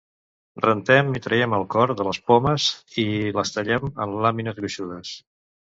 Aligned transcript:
Rentem 0.65 1.11
i 1.19 1.21
traiem 1.25 1.53
el 1.59 1.67
cor 1.75 1.93
de 2.01 2.07
les 2.09 2.21
pomes 2.31 2.67
i 3.07 3.09
les 3.39 3.55
tallem 3.59 3.91
en 4.07 4.21
làmines 4.27 4.63
gruixudes. 4.63 5.19